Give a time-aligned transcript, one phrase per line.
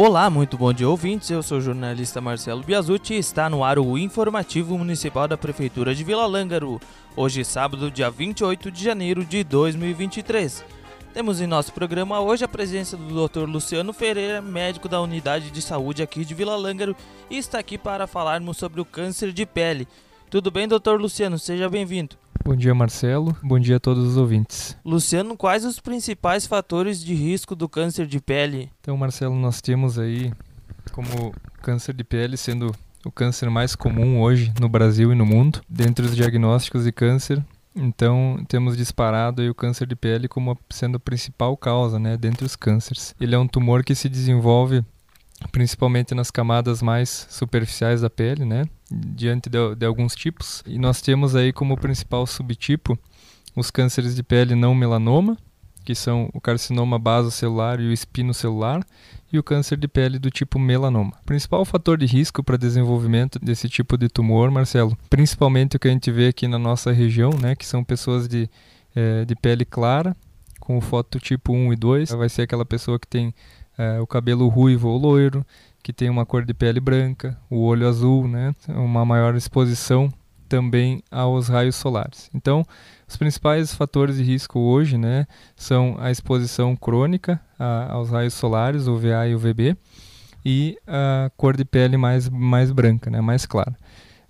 [0.00, 1.28] Olá, muito bom dia ouvintes.
[1.28, 5.92] Eu sou o jornalista Marcelo Biasucci e está no ar o informativo municipal da Prefeitura
[5.92, 6.80] de Vila Lângaro.
[7.16, 10.64] Hoje, sábado, dia 28 de janeiro de 2023.
[11.12, 13.40] Temos em nosso programa hoje a presença do Dr.
[13.40, 16.94] Luciano Ferreira, médico da unidade de saúde aqui de Vila Lângaro,
[17.28, 19.88] e está aqui para falarmos sobre o câncer de pele.
[20.30, 21.40] Tudo bem, doutor Luciano?
[21.40, 22.14] Seja bem-vindo.
[22.44, 23.36] Bom dia, Marcelo.
[23.42, 24.76] Bom dia a todos os ouvintes.
[24.84, 28.70] Luciano, quais os principais fatores de risco do câncer de pele?
[28.80, 30.32] Então, Marcelo, nós temos aí
[30.92, 32.74] como câncer de pele sendo
[33.04, 35.60] o câncer mais comum hoje no Brasil e no mundo.
[35.68, 40.96] Dentre os diagnósticos de câncer, então temos disparado aí o câncer de pele como sendo
[40.96, 43.14] a principal causa, né, dentre os cânceres.
[43.20, 44.84] Ele é um tumor que se desenvolve
[45.52, 48.64] principalmente nas camadas mais superficiais da pele, né?
[48.90, 50.62] Diante de, de, alguns tipos.
[50.66, 52.98] E nós temos aí como principal subtipo
[53.54, 55.36] os cânceres de pele não melanoma,
[55.84, 58.84] que são o carcinoma basocelular e o espinocelular,
[59.32, 61.12] e o câncer de pele do tipo melanoma.
[61.22, 65.88] O principal fator de risco para desenvolvimento desse tipo de tumor, Marcelo, principalmente o que
[65.88, 68.48] a gente vê aqui na nossa região, né, que são pessoas de,
[68.94, 70.16] é, de pele clara,
[70.60, 73.34] com o fototipo 1 e 2, vai ser aquela pessoa que tem
[73.78, 75.46] é, o cabelo ruivo ou loiro,
[75.82, 78.54] que tem uma cor de pele branca, o olho azul, né?
[78.68, 80.12] uma maior exposição
[80.48, 82.28] também aos raios solares.
[82.34, 82.64] Então,
[83.06, 88.88] os principais fatores de risco hoje né, são a exposição crônica a, aos raios solares,
[88.88, 89.76] o VA e o VB,
[90.44, 93.76] e a cor de pele mais, mais branca, né, mais clara.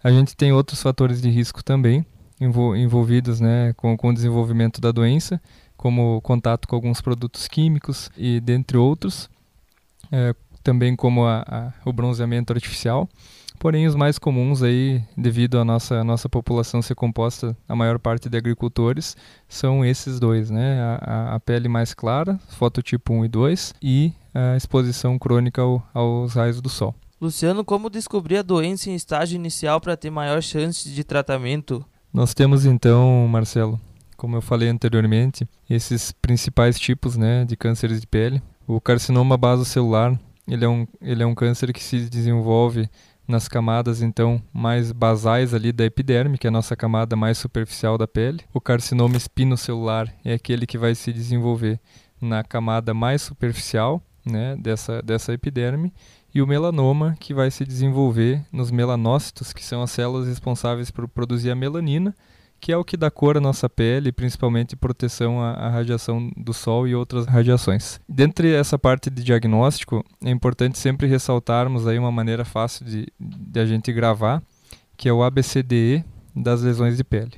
[0.02, 2.04] A gente tem outros fatores de risco também
[2.40, 5.40] envolvidos né, com, com o desenvolvimento da doença,
[5.76, 9.28] como contato com alguns produtos químicos e dentre outros
[10.10, 13.08] é, também como a, a, o bronzeamento artificial.
[13.58, 18.28] Porém, os mais comuns aí, devido à nossa, nossa população ser composta, a maior parte
[18.28, 19.16] de agricultores,
[19.48, 20.80] são esses dois, né?
[21.00, 26.34] A, a pele mais clara, fototipo 1 e 2, e a exposição crônica ao, aos
[26.34, 26.94] raios do sol.
[27.20, 31.84] Luciano, como descobrir a doença em estágio inicial para ter maior chance de tratamento?
[32.12, 33.80] Nós temos então, Marcelo,
[34.16, 38.40] como eu falei anteriormente, esses principais tipos né, de cânceres de pele.
[38.70, 42.86] O carcinoma basocelular, ele é um, ele é um câncer que se desenvolve
[43.26, 47.96] nas camadas então mais basais ali da epiderme, que é a nossa camada mais superficial
[47.96, 48.40] da pele.
[48.52, 51.80] O carcinoma espinocelular é aquele que vai se desenvolver
[52.20, 55.90] na camada mais superficial, né, dessa dessa epiderme,
[56.34, 61.08] e o melanoma que vai se desenvolver nos melanócitos, que são as células responsáveis por
[61.08, 62.14] produzir a melanina,
[62.60, 66.52] que é o que dá cor à nossa pele, principalmente proteção à, à, radiação do
[66.52, 68.00] sol e outras radiações.
[68.08, 73.60] Dentre essa parte de diagnóstico, é importante sempre ressaltarmos aí uma maneira fácil de, de
[73.60, 74.42] a gente gravar,
[74.96, 76.04] que é o ABCDE
[76.34, 77.32] das lesões de pele.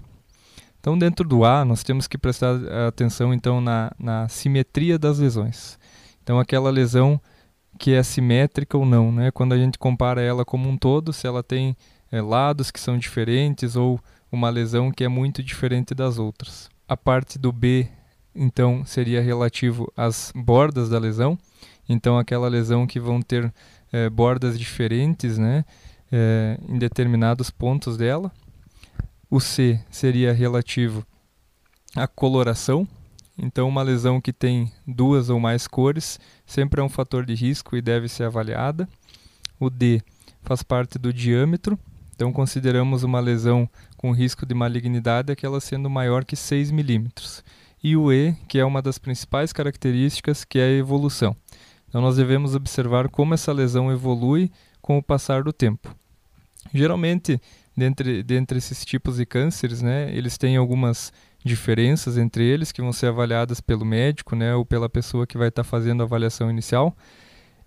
[0.80, 2.56] Então, dentro do A, nós temos que prestar
[2.88, 5.78] atenção então na, na simetria das lesões.
[6.22, 7.20] Então, aquela lesão
[7.78, 9.30] que é simétrica ou não, né?
[9.30, 11.76] Quando a gente compara ela como um todo, se ela tem
[12.10, 16.68] é, lados que são diferentes ou uma lesão que é muito diferente das outras.
[16.88, 17.88] A parte do B,
[18.34, 21.38] então, seria relativo às bordas da lesão.
[21.88, 23.52] Então, aquela lesão que vão ter
[23.92, 25.64] é, bordas diferentes né,
[26.10, 28.30] é, em determinados pontos dela.
[29.28, 31.04] O C seria relativo
[31.96, 32.86] à coloração.
[33.38, 37.76] Então, uma lesão que tem duas ou mais cores sempre é um fator de risco
[37.76, 38.88] e deve ser avaliada.
[39.58, 40.02] O D
[40.42, 41.78] faz parte do diâmetro.
[42.14, 43.68] Então, consideramos uma lesão
[44.00, 47.44] com risco de malignidade, aquela sendo maior que 6 milímetros.
[47.84, 51.36] E o E, que é uma das principais características, que é a evolução.
[51.86, 54.50] Então, nós devemos observar como essa lesão evolui
[54.80, 55.94] com o passar do tempo.
[56.72, 57.38] Geralmente,
[57.76, 61.12] dentre, dentre esses tipos de cânceres, né, eles têm algumas
[61.44, 65.48] diferenças entre eles que vão ser avaliadas pelo médico né, ou pela pessoa que vai
[65.48, 66.96] estar fazendo a avaliação inicial.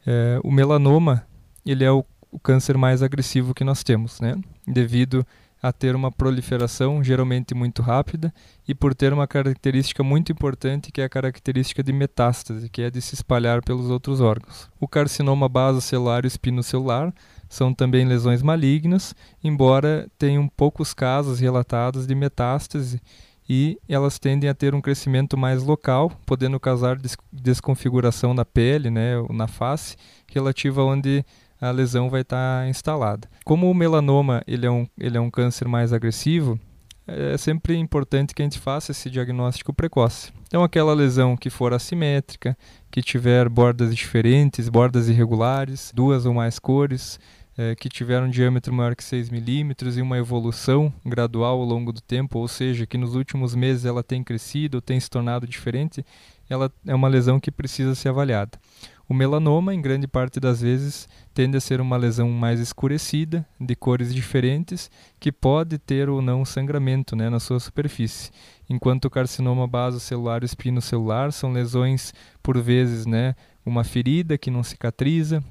[0.04, 1.28] É, o melanoma
[1.64, 2.04] ele é o
[2.34, 4.36] o câncer mais agressivo que nós temos, né?
[4.66, 5.26] Devido
[5.64, 8.34] a ter uma proliferação geralmente muito rápida
[8.68, 12.92] e por ter uma característica muito importante que é a característica de metástase, que é
[12.92, 14.70] de se espalhar pelos outros órgãos.
[14.78, 17.14] O carcinoma basocelular e espinocelular
[17.48, 23.02] são também lesões malignas, embora tenham poucos casos relatados de metástase
[23.48, 26.98] e elas tendem a ter um crescimento mais local, podendo causar
[27.32, 29.96] desconfiguração na pele, né, na face,
[30.28, 31.24] relativa onde
[31.64, 33.30] a lesão vai estar tá instalada.
[33.46, 36.60] Como o melanoma ele é, um, ele é um câncer mais agressivo,
[37.08, 40.32] é sempre importante que a gente faça esse diagnóstico precoce.
[40.48, 42.58] Então, aquela lesão que for assimétrica,
[42.92, 47.20] que tiver bordas diferentes, bordas irregulares, duas ou mais cores,
[47.58, 51.92] é, que tiver um diâmetro maior que 6 milímetros e uma evolução gradual ao longo
[51.92, 56.06] do tempo, ou seja, que nos últimos meses ela tem crescido tem se tornado diferente,
[56.50, 58.60] ela é uma lesão que precisa ser avaliada.
[59.08, 63.76] O melanoma, em grande parte das vezes, tende a ser uma lesão mais escurecida, de
[63.76, 64.90] cores diferentes,
[65.20, 68.32] que pode ter ou não sangramento né, na sua superfície.
[68.70, 73.36] Enquanto o carcinoma basocelular espinocelular são lesões, por vezes, né,
[73.66, 75.44] uma ferida que não cicatriza,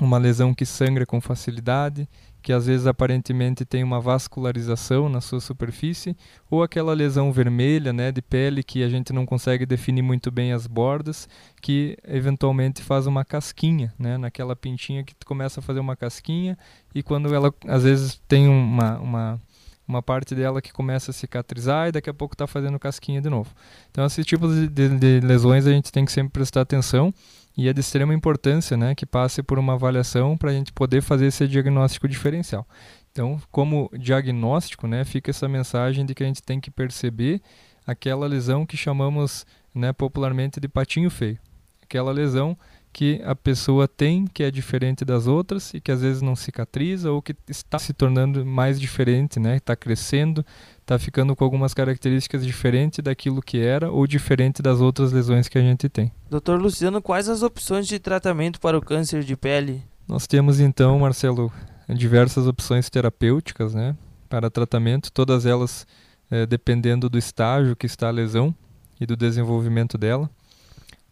[0.00, 2.08] uma lesão que sangra com facilidade,
[2.42, 6.16] que às vezes aparentemente tem uma vascularização na sua superfície,
[6.48, 10.52] ou aquela lesão vermelha, né, de pele que a gente não consegue definir muito bem
[10.52, 11.28] as bordas,
[11.60, 16.56] que eventualmente faz uma casquinha, né, naquela pintinha que começa a fazer uma casquinha
[16.94, 19.40] e quando ela às vezes tem uma, uma
[19.86, 23.30] uma parte dela que começa a cicatrizar e daqui a pouco está fazendo casquinha de
[23.30, 23.50] novo.
[23.90, 27.12] Então, esses tipos de, de, de lesões a gente tem que sempre prestar atenção
[27.56, 31.00] e é de extrema importância né, que passe por uma avaliação para a gente poder
[31.00, 32.66] fazer esse diagnóstico diferencial.
[33.10, 37.40] Então, como diagnóstico, né, fica essa mensagem de que a gente tem que perceber
[37.86, 41.38] aquela lesão que chamamos né, popularmente de patinho feio.
[41.82, 42.58] Aquela lesão
[42.96, 47.12] que a pessoa tem que é diferente das outras e que às vezes não cicatriza
[47.12, 49.58] ou que está se tornando mais diferente, né?
[49.58, 50.42] Está crescendo,
[50.80, 55.58] está ficando com algumas características diferentes daquilo que era ou diferente das outras lesões que
[55.58, 56.10] a gente tem.
[56.30, 59.82] Doutor Luciano, quais as opções de tratamento para o câncer de pele?
[60.08, 61.52] Nós temos então, Marcelo,
[61.90, 63.94] diversas opções terapêuticas, né?
[64.26, 65.86] Para tratamento, todas elas
[66.30, 68.54] é, dependendo do estágio que está a lesão
[68.98, 70.30] e do desenvolvimento dela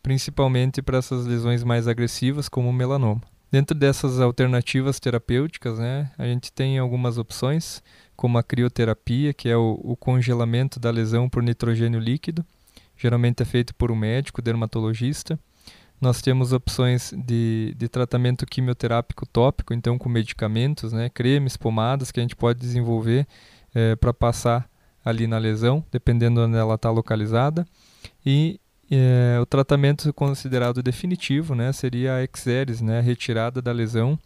[0.05, 3.23] principalmente para essas lesões mais agressivas, como o melanoma.
[3.51, 7.83] Dentro dessas alternativas terapêuticas, né, a gente tem algumas opções,
[8.15, 12.45] como a crioterapia, que é o, o congelamento da lesão por nitrogênio líquido,
[12.99, 15.39] geralmente é feito por um médico dermatologista.
[15.99, 22.21] Nós temos opções de, de tratamento quimioterápico tópico, então com medicamentos, né, cremes, pomadas que
[22.21, 23.27] a gente pode desenvolver
[23.75, 24.69] é, para passar
[25.03, 27.67] ali na lesão, dependendo onde ela está localizada.
[28.27, 34.19] E é, o tratamento considerado definitivo né, seria a exeres, né, retirada da lesão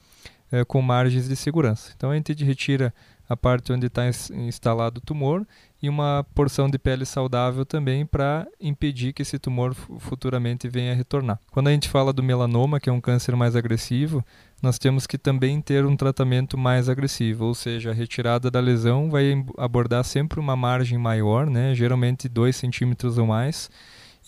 [0.51, 1.93] é, com margens de segurança.
[1.97, 2.93] Então a gente retira
[3.29, 5.47] a parte onde está instalado o tumor
[5.83, 11.39] e uma porção de pele saudável também para impedir que esse tumor futuramente venha retornar.
[11.51, 14.25] Quando a gente fala do melanoma, que é um câncer mais agressivo,
[14.63, 19.11] nós temos que também ter um tratamento mais agressivo, ou seja, a retirada da lesão
[19.11, 23.71] vai abordar sempre uma margem maior, né, geralmente 2 centímetros ou mais,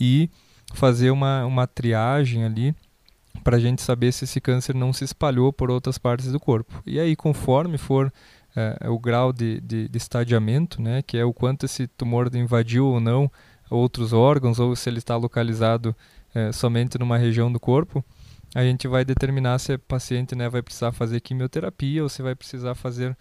[0.00, 0.30] e
[0.72, 2.74] fazer uma, uma triagem ali
[3.44, 6.82] para a gente saber se esse câncer não se espalhou por outras partes do corpo.
[6.86, 8.12] E aí, conforme for
[8.56, 12.86] é, o grau de, de, de, estadiamento, né, que é o quanto esse tumor invadiu
[12.86, 13.30] ou não
[13.70, 15.94] outros órgãos, ou se ele está localizado
[16.34, 18.04] é, somente numa região do corpo,
[18.54, 22.34] a gente vai determinar se o paciente né, vai precisar fazer quimioterapia ou se vai
[22.34, 23.16] precisar fazer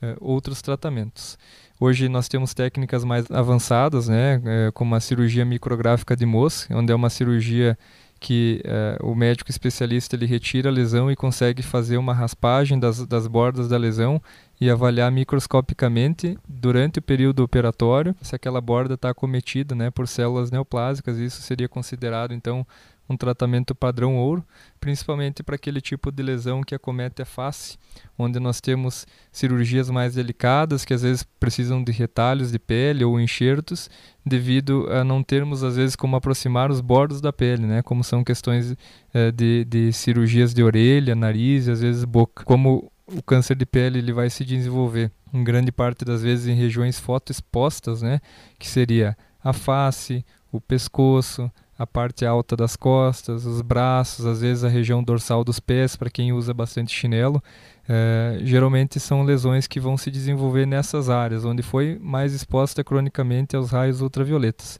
[0.00, 1.38] é, outros tratamentos.
[1.84, 6.92] Hoje nós temos técnicas mais avançadas, né, é, como a cirurgia micrográfica de Mohs, onde
[6.92, 7.76] é uma cirurgia
[8.20, 13.04] que é, o médico especialista ele retira a lesão e consegue fazer uma raspagem das,
[13.04, 14.22] das bordas da lesão
[14.60, 20.52] e avaliar microscopicamente durante o período operatório se aquela borda está acometida né, por células
[20.52, 21.18] neoplásicas.
[21.18, 22.64] Isso seria considerado então
[23.12, 24.44] um tratamento padrão ouro,
[24.80, 27.78] principalmente para aquele tipo de lesão que acomete a face,
[28.18, 33.20] onde nós temos cirurgias mais delicadas que às vezes precisam de retalhos de pele ou
[33.20, 33.90] enxertos,
[34.24, 37.82] devido a não termos às vezes como aproximar os bordos da pele, né?
[37.82, 38.74] Como são questões
[39.12, 42.44] eh, de, de cirurgias de orelha, nariz e às vezes boca.
[42.44, 46.54] Como o câncer de pele ele vai se desenvolver em grande parte das vezes em
[46.54, 48.20] regiões fotoexpostas, né?
[48.58, 51.50] Que seria a face, o pescoço,
[51.82, 56.08] a parte alta das costas, os braços, às vezes a região dorsal dos pés, para
[56.08, 57.42] quem usa bastante chinelo.
[57.88, 63.56] É, geralmente são lesões que vão se desenvolver nessas áreas, onde foi mais exposta cronicamente
[63.56, 64.78] aos raios ultravioletas.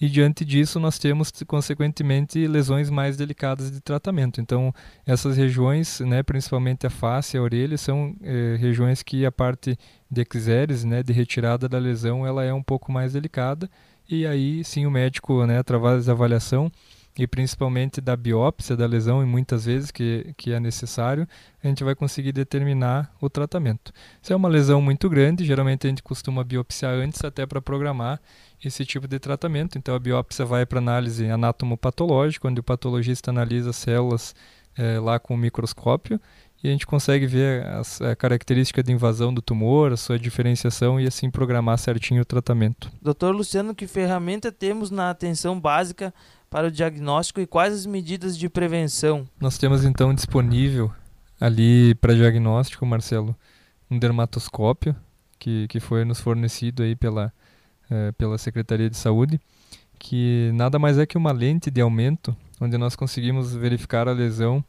[0.00, 4.40] E diante disso, nós temos, consequentemente, lesões mais delicadas de tratamento.
[4.40, 4.74] Então,
[5.06, 9.78] essas regiões, né, principalmente a face e a orelha, são é, regiões que a parte
[10.10, 13.70] de exeres, né, de retirada da lesão, ela é um pouco mais delicada
[14.10, 16.70] e aí sim o médico, né, através da avaliação
[17.18, 21.28] e principalmente da biópsia da lesão, e muitas vezes que, que é necessário,
[21.62, 23.92] a gente vai conseguir determinar o tratamento.
[24.22, 28.20] Se é uma lesão muito grande, geralmente a gente costuma biopsiar antes até para programar
[28.64, 29.76] esse tipo de tratamento.
[29.76, 34.34] Então a biópsia vai para análise anatomopatológica, onde o patologista analisa as células
[34.76, 36.20] é, lá com o microscópio
[36.62, 41.00] e a gente consegue ver as, a característica de invasão do tumor, a sua diferenciação
[41.00, 42.90] e assim programar certinho o tratamento.
[43.00, 46.12] Doutor Luciano, que ferramenta temos na atenção básica
[46.50, 49.26] para o diagnóstico e quais as medidas de prevenção?
[49.40, 50.92] Nós temos então disponível
[51.40, 53.34] ali para diagnóstico, Marcelo,
[53.90, 54.94] um dermatoscópio
[55.38, 57.32] que, que foi nos fornecido aí pela,
[57.90, 59.40] eh, pela Secretaria de Saúde,
[59.98, 64.62] que nada mais é que uma lente de aumento onde nós conseguimos verificar a lesão,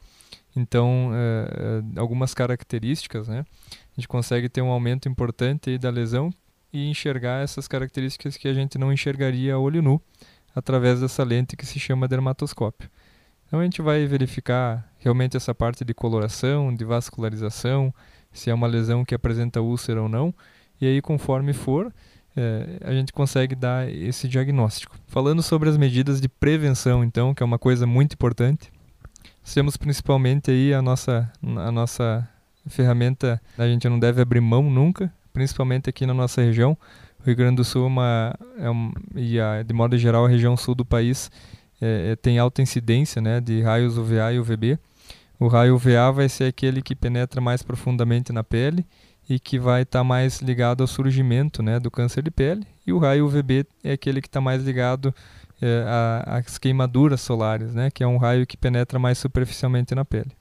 [0.54, 3.44] então é, é, algumas características, né?
[3.70, 6.32] A gente consegue ter um aumento importante da lesão
[6.72, 10.00] e enxergar essas características que a gente não enxergaria a olho nu
[10.54, 12.90] através dessa lente que se chama dermatoscópio.
[13.46, 17.92] Então a gente vai verificar realmente essa parte de coloração, de vascularização,
[18.32, 20.34] se é uma lesão que apresenta úlcera ou não,
[20.80, 21.92] e aí conforme for,
[22.34, 24.96] é, a gente consegue dar esse diagnóstico.
[25.06, 28.72] Falando sobre as medidas de prevenção, então, que é uma coisa muito importante,
[29.50, 32.28] temos principalmente aí a nossa, a nossa
[32.66, 36.76] ferramenta, a gente não deve abrir mão nunca, principalmente aqui na nossa região.
[37.20, 40.28] O Rio Grande do Sul é uma, é um, e a, de modo geral a
[40.28, 41.30] região sul do país
[41.80, 44.78] é, é tem alta incidência né, de raios UVA e UVB.
[45.38, 48.86] O raio UVA vai ser aquele que penetra mais profundamente na pele
[49.28, 52.66] e que vai estar tá mais ligado ao surgimento né, do câncer de pele.
[52.86, 55.12] E o raio UVB é aquele que está mais ligado
[55.62, 55.84] é,
[56.26, 60.32] às queimaduras solares, né, que é um raio que penetra mais superficialmente na pele.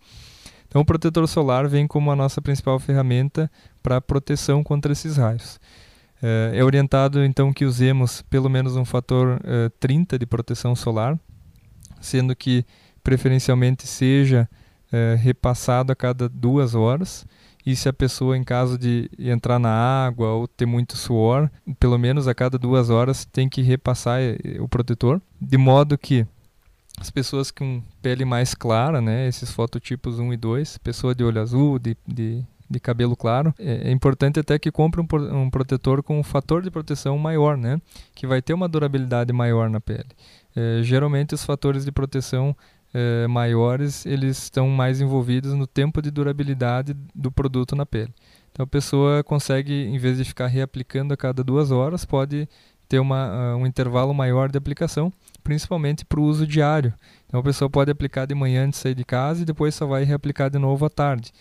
[0.68, 3.52] Então, o protetor solar vem como a nossa principal ferramenta
[3.84, 5.60] para proteção contra esses raios.
[6.24, 11.20] É, é orientado então que usemos pelo menos um fator é, 30 de proteção solar,
[12.00, 12.66] sendo que
[13.04, 14.50] preferencialmente seja
[14.92, 17.26] é, repassado a cada duas horas
[17.66, 21.50] e se a pessoa, em caso de entrar na água ou ter muito suor,
[21.80, 26.26] pelo menos a cada duas horas tem que repassar eh, o protetor, de modo que
[27.00, 31.42] as pessoas com pele mais clara, né, esses fototipos 1 e 2, pessoa de olho
[31.42, 36.04] azul, de, de, de cabelo claro, é, é, importante até que compre um, um, protetor
[36.04, 37.82] com um fator de proteção maior, né,
[38.14, 40.10] que vai ter uma durabilidade maior na pele.
[40.56, 42.56] É, geralmente os fatores de proteção
[42.94, 48.14] eh, maiores, eles estão mais envolvidos no tempo de durabilidade do produto na pele.
[48.52, 52.48] Então a pessoa consegue, em vez de ficar reaplicando a cada duas horas, pode
[52.90, 56.94] ter uma, uh, um intervalo maior de aplicação, principalmente para o uso diário.
[57.26, 59.86] Então a pessoa pode aplicar de manhã antes de sair de casa e depois só
[59.86, 61.32] vai reaplicar de novo à tarde.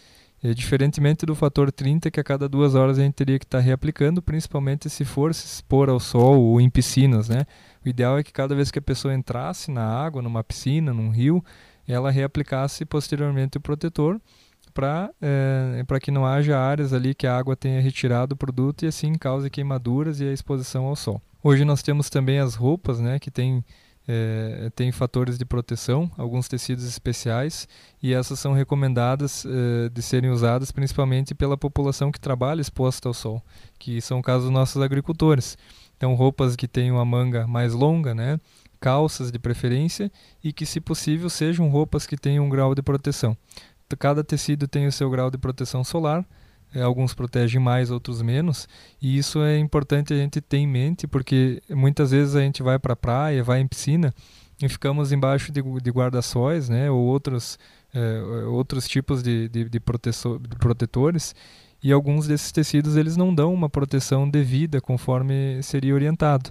[0.42, 3.58] E, diferentemente do fator 30, que a cada duas horas a gente teria que estar
[3.58, 7.44] tá reaplicando, principalmente se for se expor ao sol ou em piscinas, né?
[7.84, 11.10] O ideal é que cada vez que a pessoa entrasse na água, numa piscina, num
[11.10, 11.44] rio,
[11.86, 14.20] ela reaplicasse posteriormente o protetor
[14.72, 18.88] para é, que não haja áreas ali que a água tenha retirado o produto e
[18.88, 21.20] assim cause queimaduras e a exposição ao sol.
[21.42, 23.64] Hoje nós temos também as roupas, né, que tem,
[24.06, 27.66] é, tem fatores de proteção, alguns tecidos especiais,
[28.02, 33.14] e essas são recomendadas é, de serem usadas principalmente pela população que trabalha exposta ao
[33.14, 33.42] sol,
[33.78, 35.56] que são o caso dos nossos agricultores.
[36.00, 38.40] Então, roupas que tenham a manga mais longa, né?
[38.80, 40.10] calças de preferência
[40.42, 43.36] e que, se possível, sejam roupas que tenham um grau de proteção.
[43.98, 46.24] Cada tecido tem o seu grau de proteção solar,
[46.74, 48.66] eh, alguns protegem mais, outros menos,
[49.02, 52.78] e isso é importante a gente ter em mente, porque muitas vezes a gente vai
[52.78, 54.14] para a praia, vai em piscina
[54.62, 57.58] e ficamos embaixo de, de guarda-sóis né, ou outros,
[57.92, 61.34] eh, outros tipos de, de, de, de protetores
[61.82, 66.50] e alguns desses tecidos eles não dão uma proteção devida conforme seria orientado.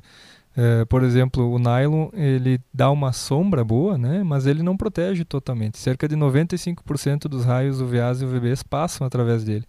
[0.58, 5.24] É, por exemplo, o nylon ele dá uma sombra boa, né, mas ele não protege
[5.24, 5.78] totalmente.
[5.78, 9.66] Cerca de 95% dos raios UVAs e UVBs passam através dele.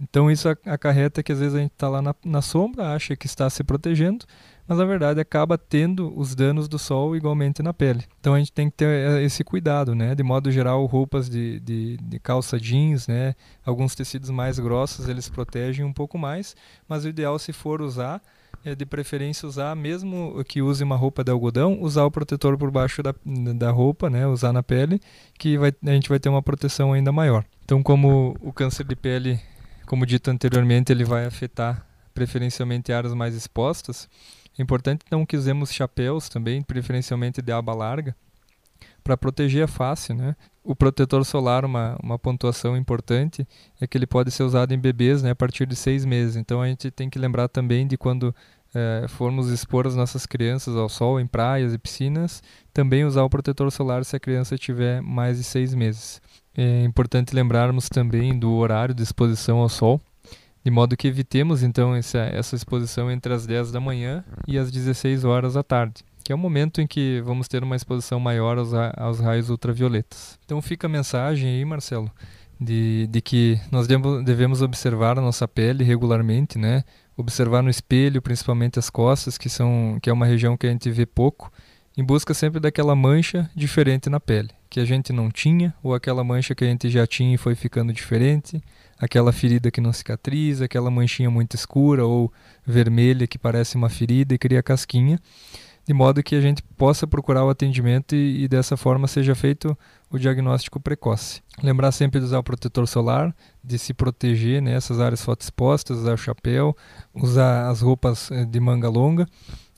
[0.00, 3.26] Então isso acarreta que às vezes a gente está lá na, na sombra, acha que
[3.26, 4.24] está se protegendo,
[4.70, 8.04] mas na verdade acaba tendo os danos do sol igualmente na pele.
[8.20, 10.14] Então a gente tem que ter eh, esse cuidado, né?
[10.14, 13.34] De modo geral, roupas de, de, de, calça jeans, né?
[13.66, 16.54] Alguns tecidos mais grossos eles protegem um pouco mais,
[16.88, 18.22] mas o ideal se for usar
[18.64, 22.70] é de preferência usar, mesmo que use uma roupa de algodão, usar o protetor por
[22.70, 23.12] baixo da,
[23.56, 24.24] da roupa, né?
[24.28, 25.00] Usar na pele,
[25.36, 27.44] que vai, a gente vai ter uma proteção ainda maior.
[27.64, 29.40] Então, como o câncer de pele,
[29.84, 31.84] como dito anteriormente, ele vai afetar
[32.14, 34.08] preferencialmente áreas mais expostas,
[34.58, 38.14] é importante então que usemos chapéus também, preferencialmente de aba larga,
[39.02, 40.36] para proteger a face, né?
[40.62, 43.46] O protetor solar, uma, uma pontuação importante,
[43.80, 46.36] é que ele pode ser usado em bebês né, a partir de seis meses.
[46.36, 48.34] Então a gente tem que lembrar também de quando
[48.74, 52.42] é, formos expor as nossas crianças ao sol em praias e piscinas,
[52.72, 56.20] também usar o protetor solar se a criança tiver mais de seis meses.
[56.54, 60.00] É importante lembrarmos também do horário de exposição ao sol
[60.64, 64.70] de modo que evitemos então essa, essa exposição entre as 10 da manhã e as
[64.70, 68.58] 16 horas da tarde, que é o momento em que vamos ter uma exposição maior
[68.58, 70.38] aos, aos raios ultravioletas.
[70.44, 72.10] Então fica a mensagem aí, Marcelo,
[72.60, 76.84] de, de que nós devemos observar a nossa pele regularmente, né?
[77.16, 80.90] Observar no espelho, principalmente as costas, que são que é uma região que a gente
[80.90, 81.50] vê pouco,
[81.96, 86.22] em busca sempre daquela mancha diferente na pele, que a gente não tinha, ou aquela
[86.22, 88.62] mancha que a gente já tinha e foi ficando diferente,
[89.00, 92.30] aquela ferida que não cicatriza, aquela manchinha muito escura ou
[92.66, 95.18] vermelha que parece uma ferida e cria casquinha,
[95.86, 99.76] de modo que a gente possa procurar o atendimento e, e dessa forma seja feito
[100.10, 101.40] o diagnóstico precoce.
[101.62, 106.12] Lembrar sempre de usar o protetor solar, de se proteger nessas né, áreas fotoexpostas, usar
[106.12, 106.76] o chapéu,
[107.14, 109.26] usar as roupas eh, de manga longa,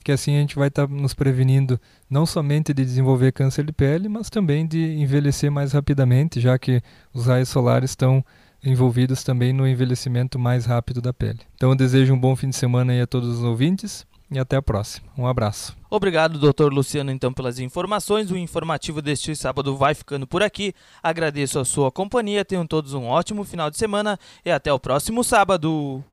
[0.03, 3.71] que assim a gente vai estar tá nos prevenindo não somente de desenvolver câncer de
[3.71, 6.81] pele, mas também de envelhecer mais rapidamente, já que
[7.13, 8.23] os raios solares estão
[8.63, 11.39] envolvidos também no envelhecimento mais rápido da pele.
[11.55, 14.55] Então eu desejo um bom fim de semana aí a todos os ouvintes e até
[14.55, 15.07] a próxima.
[15.17, 15.75] Um abraço.
[15.89, 18.31] Obrigado, doutor Luciano, então, pelas informações.
[18.31, 20.73] O informativo deste sábado vai ficando por aqui.
[21.01, 22.43] Agradeço a sua companhia.
[22.43, 26.03] Tenham todos um ótimo final de semana e até o próximo sábado.